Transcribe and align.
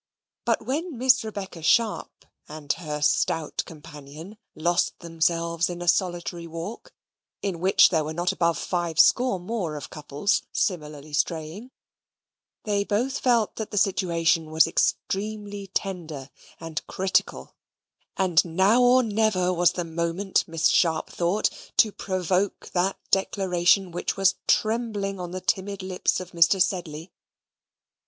But 0.45 0.65
when 0.65 0.97
Miss 0.97 1.23
Rebecca 1.23 1.61
Sharp 1.61 2.25
and 2.49 2.73
her 2.73 3.03
stout 3.03 3.61
companion 3.67 4.39
lost 4.55 4.97
themselves 4.97 5.69
in 5.69 5.79
a 5.79 5.87
solitary 5.87 6.47
walk, 6.47 6.91
in 7.43 7.59
which 7.59 7.89
there 7.89 8.03
were 8.03 8.11
not 8.15 8.31
above 8.31 8.57
five 8.57 8.99
score 8.99 9.39
more 9.39 9.75
of 9.75 9.91
couples 9.91 10.41
similarly 10.51 11.13
straying, 11.13 11.69
they 12.63 12.83
both 12.83 13.19
felt 13.19 13.57
that 13.57 13.69
the 13.69 13.77
situation 13.77 14.49
was 14.49 14.65
extremely 14.65 15.67
tender 15.67 16.31
and 16.59 16.81
critical, 16.87 17.55
and 18.17 18.43
now 18.43 18.81
or 18.81 19.03
never 19.03 19.53
was 19.53 19.73
the 19.73 19.85
moment 19.85 20.47
Miss 20.47 20.67
Sharp 20.69 21.11
thought, 21.11 21.47
to 21.77 21.91
provoke 21.91 22.71
that 22.73 22.97
declaration 23.11 23.91
which 23.91 24.17
was 24.17 24.33
trembling 24.47 25.19
on 25.19 25.29
the 25.29 25.41
timid 25.41 25.83
lips 25.83 26.19
of 26.19 26.31
Mr. 26.31 26.59
Sedley. 26.59 27.11